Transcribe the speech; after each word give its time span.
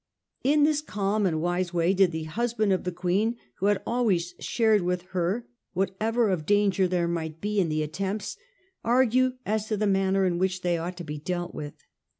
In 0.43 0.63
this 0.63 0.81
calm 0.81 1.27
and 1.27 1.43
wise 1.43 1.75
way 1.75 1.93
did 1.93 2.11
the 2.11 2.23
husband 2.23 2.73
of 2.73 2.85
the 2.85 2.91
Queen, 2.91 3.37
who 3.59 3.67
had 3.67 3.83
always 3.85 4.33
shared 4.39 4.81
with 4.81 5.03
her 5.09 5.47
whatever 5.73 6.29
of 6.31 6.47
danger 6.47 6.87
there 6.87 7.07
might 7.07 7.39
be 7.39 7.59
in 7.59 7.69
the 7.69 7.83
attempts, 7.83 8.35
argue 8.83 9.33
as 9.45 9.67
to 9.67 9.77
the 9.77 9.85
manner 9.85 10.25
in 10.25 10.39
which 10.39 10.63
they 10.63 10.75
ought 10.79 10.97
to 10.97 11.03
be 11.03 11.19
dealt 11.19 11.53
with. 11.53 11.75